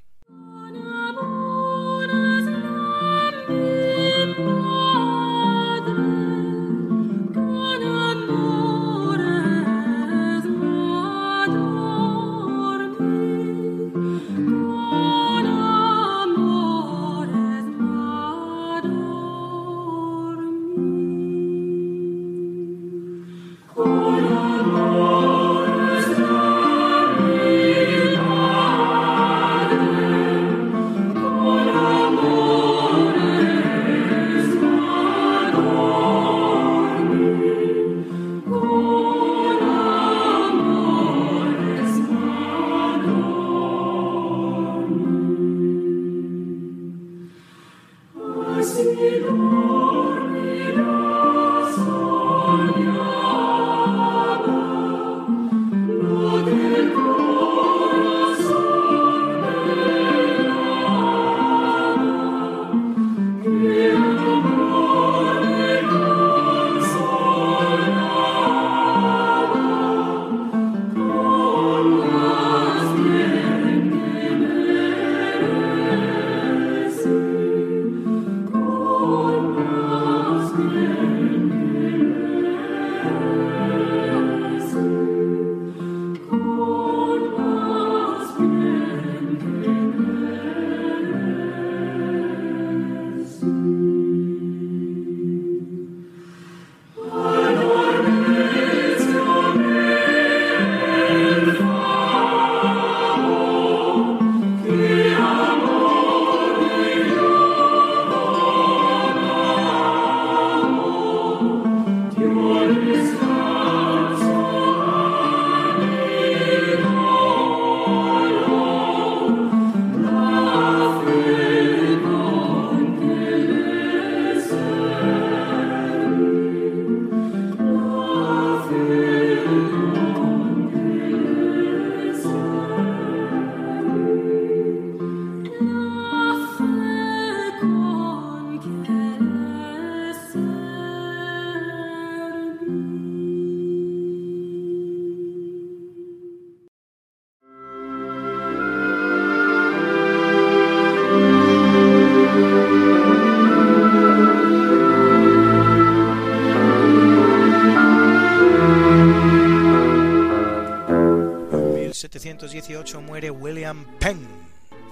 [162.47, 164.25] 1518 muere William Penn,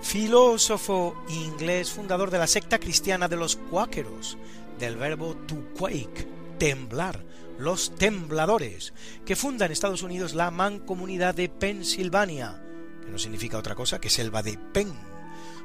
[0.02, 4.38] filósofo inglés fundador de la secta cristiana de los cuáqueros,
[4.78, 6.28] del verbo to quake,
[6.58, 7.24] temblar,
[7.58, 8.94] los tembladores,
[9.26, 12.62] que funda en Estados Unidos la mancomunidad de Pensilvania,
[13.06, 14.94] que no significa otra cosa que selva de Penn.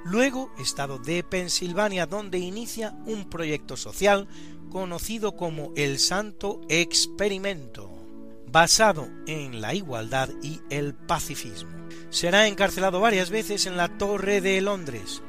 [0.04, 4.28] Luego, estado de Pensilvania, donde inicia un proyecto social
[4.70, 7.90] conocido como el Santo Experimento,
[8.46, 11.79] basado en la igualdad y el pacifismo.
[12.10, 15.22] Será encarcelado varias veces en la Torre de Londres,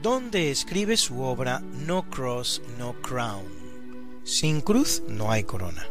[0.00, 3.44] donde escribe su obra No Cross, No Crown.
[4.22, 5.86] Sin cruz no hay corona.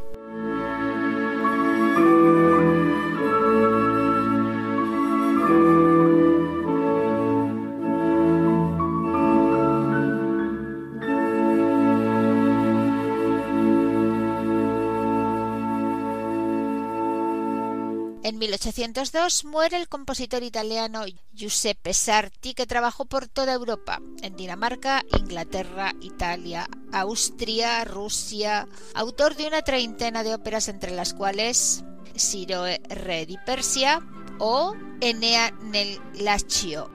[18.50, 25.94] 1802 muere el compositor italiano Giuseppe Sarti, que trabajó por toda Europa, en Dinamarca, Inglaterra,
[26.02, 31.84] Italia, Austria, Rusia, autor de una treintena de óperas entre las cuales
[32.18, 34.02] Ciro Re di Persia
[34.40, 36.90] o Enea nel Laccio.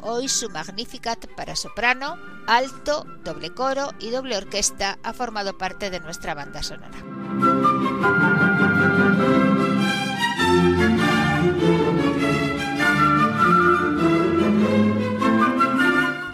[0.00, 6.00] Hoy su Magnificat para soprano, alto, doble coro y doble orquesta ha formado parte de
[6.00, 8.33] nuestra banda sonora.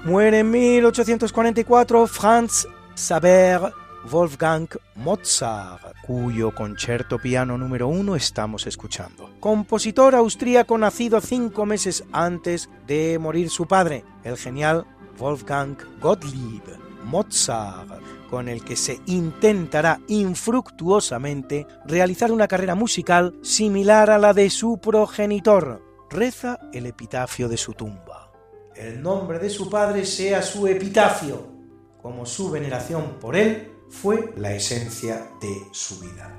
[0.04, 3.60] Muere en 1844 Franz Saber
[4.10, 9.30] Wolfgang Mozart, cuyo concierto piano número uno estamos escuchando.
[9.40, 14.84] Compositor austríaco nacido cinco meses antes de morir su padre, el genial
[15.18, 16.62] Wolfgang Gottlieb
[17.04, 24.48] Mozart, con el que se intentará infructuosamente realizar una carrera musical similar a la de
[24.50, 25.82] su progenitor.
[26.08, 28.32] Reza el epitafio de su tumba.
[28.76, 31.48] El nombre de su padre sea su epitafio,
[32.00, 36.36] como su veneración por él fue la esencia de su vida.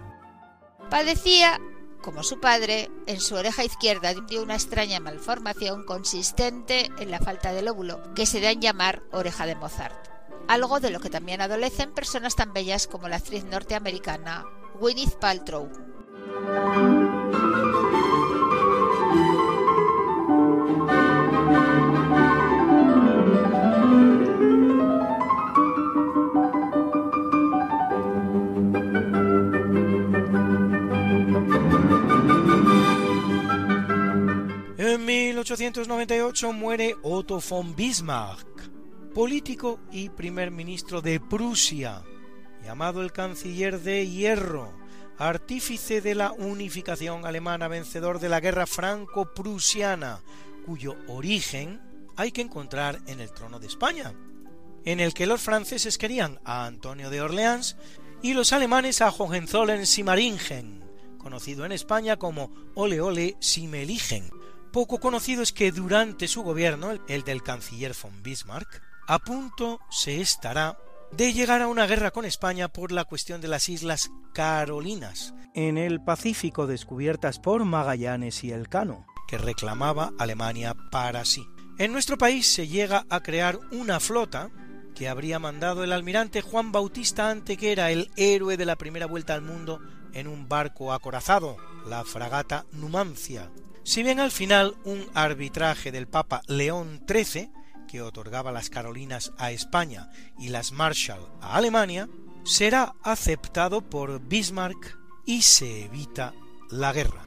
[0.90, 1.60] Padecía,
[2.02, 7.54] como su padre, en su oreja izquierda de una extraña malformación consistente en la falta
[7.54, 10.11] de lóbulo, que se da en llamar oreja de Mozart.
[10.52, 14.46] Algo de lo que también adolecen personas tan bellas como la actriz norteamericana
[14.82, 15.72] Gwyneth Paltrow.
[34.78, 38.51] En 1898 muere Otto von Bismarck,
[39.14, 42.04] político y primer ministro de Prusia,
[42.64, 44.74] llamado el canciller de hierro,
[45.18, 50.22] artífice de la unificación alemana, vencedor de la guerra franco-prusiana,
[50.66, 51.82] cuyo origen
[52.16, 54.14] hay que encontrar en el trono de España,
[54.86, 57.76] en el que los franceses querían a Antonio de Orleans
[58.22, 60.84] y los alemanes a Hohenzollern-Sigmaringen,
[61.18, 64.30] conocido en España como Ole Ole Simeligen.
[64.72, 68.82] Poco conocido es que durante su gobierno, el del canciller von Bismarck,
[69.12, 70.78] a punto se estará
[71.12, 75.78] de llegar a una guerra con España por la cuestión de las Islas Carolinas, en
[75.78, 81.46] el Pacífico descubiertas por Magallanes y Elcano, que reclamaba Alemania para sí.
[81.78, 84.50] En nuestro país se llega a crear una flota
[84.96, 89.42] que habría mandado el almirante Juan Bautista Antequera, el héroe de la primera vuelta al
[89.42, 89.82] mundo,
[90.14, 93.52] en un barco acorazado, la fragata Numancia.
[93.84, 97.52] Si bien al final un arbitraje del Papa León XIII,
[97.92, 102.08] que otorgaba las Carolinas a España y las Marshall a Alemania,
[102.46, 106.34] será aceptado por Bismarck y se evita
[106.70, 107.26] la guerra.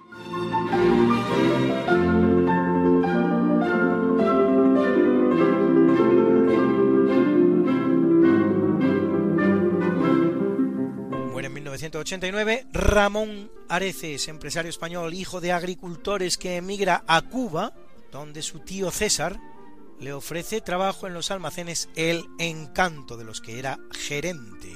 [11.31, 17.75] Muere en 1989 Ramón Areces, empresario español, hijo de agricultores que emigra a Cuba,
[18.11, 19.39] donde su tío César
[20.01, 24.73] le ofrece trabajo en los almacenes El Encanto, de los que era gerente.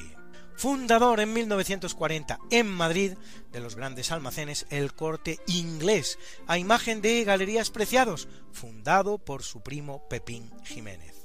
[0.56, 3.12] Fundador en 1940 en Madrid
[3.52, 9.60] de los grandes almacenes El Corte Inglés, a imagen de Galerías Preciados, fundado por su
[9.60, 11.18] primo Pepín Jiménez.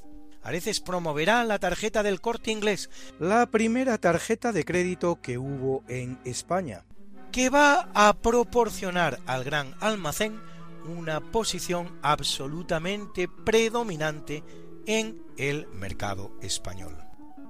[0.44, 6.20] Areces promoverá la tarjeta del corte inglés, la primera tarjeta de crédito que hubo en
[6.26, 6.84] España,
[7.32, 10.39] que va a proporcionar al gran almacén
[10.86, 14.44] una posición absolutamente predominante
[14.86, 16.98] en el mercado español,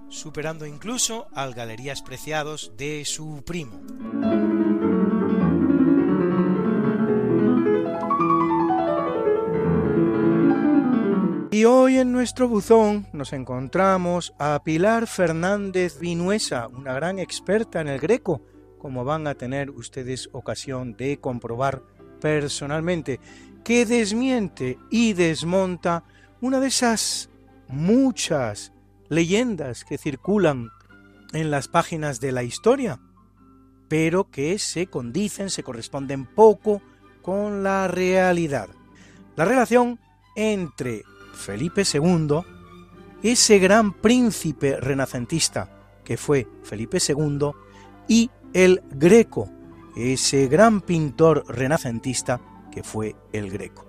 [0.10, 3.82] superando incluso al Galerías Preciados de su primo.
[11.54, 17.88] Y hoy en nuestro buzón nos encontramos a Pilar Fernández Vinuesa, una gran experta en
[17.88, 18.42] el greco,
[18.80, 21.84] como van a tener ustedes ocasión de comprobar
[22.24, 23.19] personalmente,
[23.65, 26.05] que desmiente y desmonta
[26.39, 27.30] una de esas
[27.67, 28.71] muchas
[29.09, 30.69] leyendas que circulan
[31.34, 33.01] en las páginas de la historia,
[33.89, 36.82] pero que se condicen, se corresponden poco
[37.21, 38.69] con la realidad.
[39.36, 39.99] La relación
[40.38, 41.03] entre
[41.34, 42.39] Felipe II,
[43.21, 45.69] ese gran príncipe renacentista
[46.05, 47.51] que fue Felipe II,
[48.07, 49.49] y el Greco,
[49.96, 52.41] ese gran pintor renacentista
[52.72, 53.86] que fue el Greco.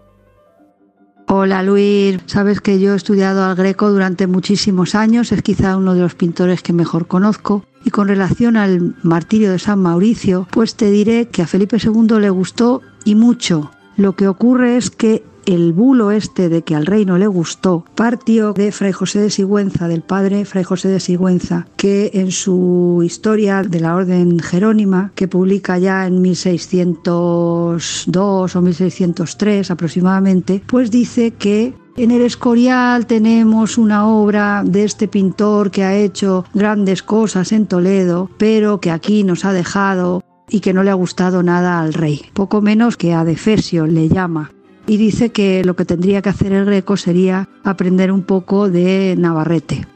[1.26, 5.94] Hola Luis, sabes que yo he estudiado al Greco durante muchísimos años, es quizá uno
[5.94, 7.64] de los pintores que mejor conozco.
[7.84, 12.18] Y con relación al martirio de San Mauricio, pues te diré que a Felipe II
[12.20, 13.70] le gustó y mucho.
[13.96, 17.84] Lo que ocurre es que el bulo este de que al rey no le gustó
[17.94, 23.02] partió de Fray José de Sigüenza, del padre Fray José de Sigüenza, que en su
[23.04, 31.32] historia de la Orden Jerónima, que publica ya en 1602 o 1603 aproximadamente, pues dice
[31.32, 37.52] que en el Escorial tenemos una obra de este pintor que ha hecho grandes cosas
[37.52, 41.80] en Toledo, pero que aquí nos ha dejado y que no le ha gustado nada
[41.80, 44.50] al rey, poco menos que a Defesio le llama
[44.86, 49.14] y dice que lo que tendría que hacer el Greco sería aprender un poco de
[49.18, 49.86] Navarrete.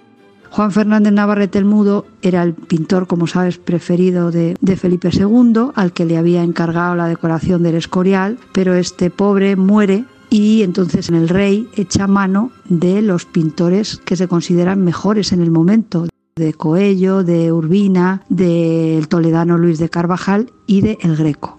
[0.50, 5.92] Juan Fernández Navarrete el Mudo era el pintor, como sabes, preferido de, Felipe II, al
[5.92, 11.28] que le había encargado la decoración del Escorial, pero este pobre muere y entonces el
[11.28, 17.24] rey echa mano de los pintores que se consideran mejores en el momento, de Coello,
[17.24, 21.57] de Urbina, del toledano Luis de Carvajal y de El Greco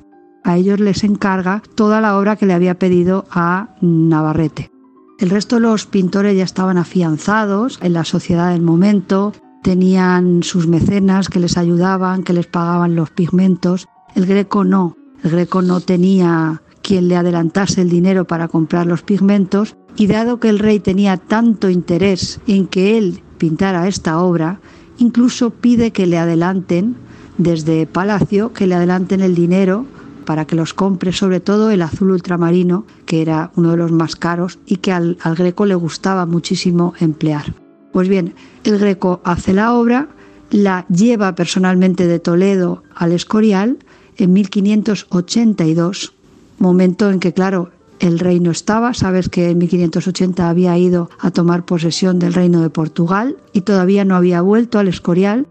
[0.50, 4.72] a ellos les encarga toda la obra que le había pedido a Navarrete.
[5.20, 10.66] El resto de los pintores ya estaban afianzados en la sociedad del momento, tenían sus
[10.66, 13.88] mecenas que les ayudaban, que les pagaban los pigmentos.
[14.16, 19.04] El greco no, el greco no tenía quien le adelantase el dinero para comprar los
[19.04, 24.62] pigmentos y dado que el rey tenía tanto interés en que él pintara esta obra,
[24.97, 26.95] incluso pide que le adelanten
[27.38, 29.86] desde Palacio, que le adelanten el dinero
[30.30, 34.15] para que los compre, sobre todo el azul ultramarino, que era uno de los más
[34.15, 37.55] caros y que al, al greco le gustaba muchísimo emplear.
[37.91, 40.07] Pues bien, el greco hace la obra,
[40.51, 43.80] la lleva personalmente de Toledo al Escorial
[44.17, 46.13] en 1582,
[46.59, 51.32] momento en que, claro, el rey no estaba, sabes que en 1580 había ido a
[51.32, 55.47] tomar posesión del reino de Portugal y todavía no había vuelto al Escorial.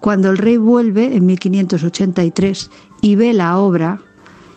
[0.00, 2.70] Cuando el rey vuelve en 1583
[3.02, 4.00] y ve la obra,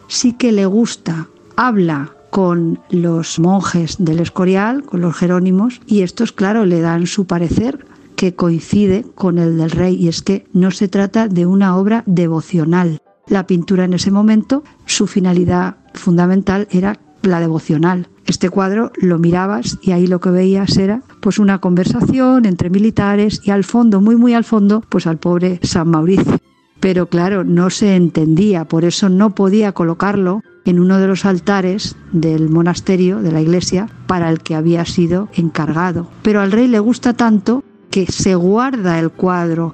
[0.07, 6.31] sí que le gusta, habla con los monjes del Escorial, con los jerónimos, y estos,
[6.31, 7.85] claro, le dan su parecer
[8.15, 12.03] que coincide con el del rey, y es que no se trata de una obra
[12.05, 12.99] devocional.
[13.27, 18.07] La pintura en ese momento, su finalidad fundamental era la devocional.
[18.25, 23.41] Este cuadro lo mirabas y ahí lo que veías era pues una conversación entre militares
[23.43, 26.39] y al fondo, muy muy al fondo, pues al pobre San Mauricio
[26.85, 31.95] pero claro, no se entendía, por eso no podía colocarlo en uno de los altares
[32.11, 36.07] del monasterio, de la iglesia, para el que había sido encargado.
[36.21, 39.73] Pero al rey le gusta tanto que se guarda el cuadro.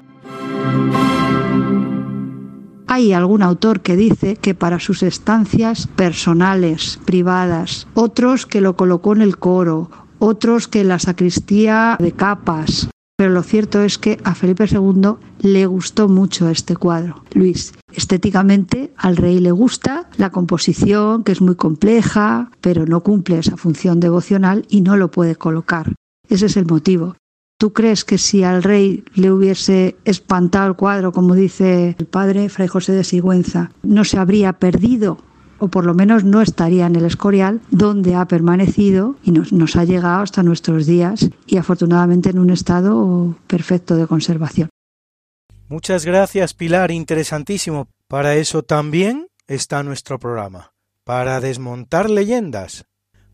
[2.86, 9.12] Hay algún autor que dice que para sus estancias personales, privadas, otros que lo colocó
[9.12, 12.88] en el coro, otros que en la sacristía de capas,
[13.22, 15.12] pero lo cierto es que a Felipe II
[15.42, 17.22] le gustó mucho este cuadro.
[17.34, 23.38] Luis, estéticamente al rey le gusta la composición, que es muy compleja, pero no cumple
[23.38, 25.94] esa función devocional y no lo puede colocar.
[26.28, 27.14] Ese es el motivo.
[27.60, 32.48] ¿Tú crees que si al rey le hubiese espantado el cuadro, como dice el padre
[32.48, 35.18] Fray José de Sigüenza, no se habría perdido
[35.62, 39.76] o por lo menos no estaría en el Escorial, donde ha permanecido y nos, nos
[39.76, 44.70] ha llegado hasta nuestros días y afortunadamente en un estado perfecto de conservación.
[45.68, 47.86] Muchas gracias Pilar, interesantísimo.
[48.08, 50.72] Para eso también está nuestro programa,
[51.04, 52.86] para desmontar leyendas,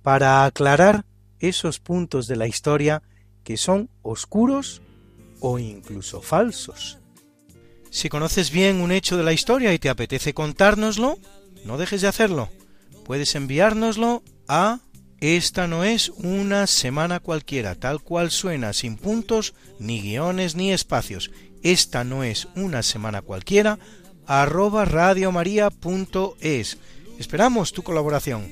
[0.03, 1.07] para aclarar
[1.39, 3.03] esos puntos de la historia
[3.43, 4.83] que son oscuros
[5.41, 6.99] o incluso falsos.
[7.89, 11.17] Si conoces bien un hecho de la historia y te apetece contárnoslo,
[11.65, 12.49] no dejes de hacerlo.
[13.05, 14.81] Puedes enviárnoslo a
[15.21, 21.33] esta no es una semana cualquiera, tal cual suena, sin puntos, ni guiones, ni espacios.
[21.65, 23.81] Esta no es una semana cualquiera,
[24.27, 26.79] arroba radiomaria.es.
[27.19, 28.47] Esperamos tu colaboración.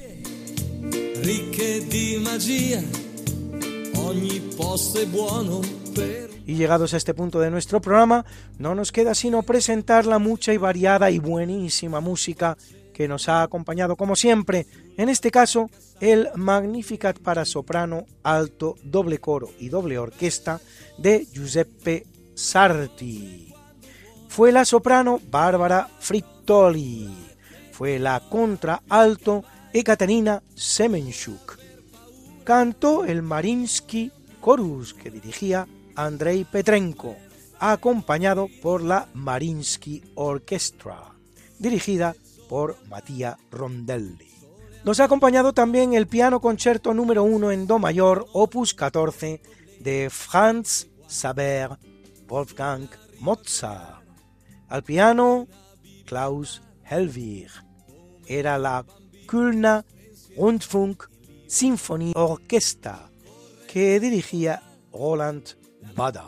[6.46, 8.26] Y llegados a este punto de nuestro programa,
[8.58, 12.58] no nos queda sino presentar la mucha y variada y buenísima música
[12.96, 14.66] que nos ha acompañado como siempre,
[14.96, 15.68] en este caso
[16.00, 20.62] el Magnificat para soprano, alto, doble coro y doble orquesta
[20.96, 23.52] de Giuseppe Sarti.
[24.28, 27.14] Fue la soprano Bárbara Frittoli.
[27.70, 29.44] Fue la contra alto
[29.74, 31.58] Ekaterina Semenchuk.
[32.44, 34.10] Cantó el Marinsky
[34.42, 37.14] Chorus que dirigía Andrei Petrenko,
[37.58, 41.12] acompañado por la Marinsky Orchestra,
[41.58, 42.14] dirigida
[42.48, 44.30] por Matías Rondelli.
[44.84, 49.40] Nos ha acompañado también el piano concierto número 1 en Do mayor, opus 14,
[49.80, 51.70] de Franz Saber
[52.28, 52.88] Wolfgang
[53.20, 54.04] Mozart.
[54.68, 55.48] Al piano,
[56.04, 57.50] Klaus Helwig.
[58.26, 58.84] Era la
[59.26, 59.84] Kölner
[60.36, 61.04] Rundfunk
[61.46, 63.10] Symphony Orchestra,
[63.72, 65.48] que dirigía Roland
[65.94, 66.22] Bader.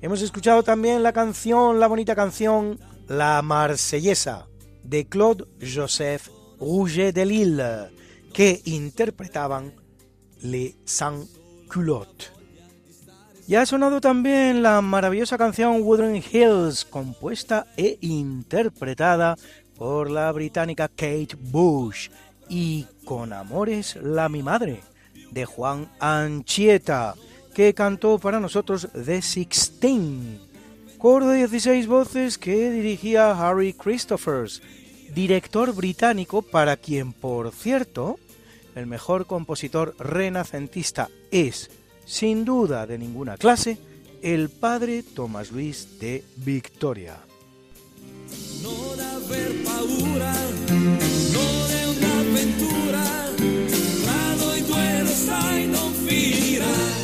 [0.00, 4.46] Hemos escuchado también la canción, la bonita canción La Marsellesa,
[4.82, 6.28] de Claude Joseph
[6.58, 7.90] Rouget de Lille,
[8.32, 9.72] que interpretaban
[10.42, 11.28] Les Sans
[11.68, 12.32] Culottes.
[13.46, 19.36] Ya ha sonado también la maravillosa canción Wuthering Hills, compuesta e interpretada
[19.76, 22.08] por la británica Kate Bush,
[22.48, 24.82] y Con Amores la mi madre,
[25.30, 27.14] de Juan Anchieta,
[27.54, 30.40] que cantó para nosotros The Sixteen,
[31.02, 34.62] coro de 16 voces que dirigía Harry Christophers,
[35.12, 38.20] director británico para quien, por cierto,
[38.76, 41.72] el mejor compositor renacentista es,
[42.04, 43.78] sin duda de ninguna clase,
[44.22, 47.18] el padre Tomás Luis de Victoria.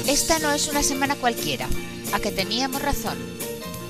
[0.07, 1.67] Esta no es una semana cualquiera,
[2.13, 3.38] a que teníamos razón,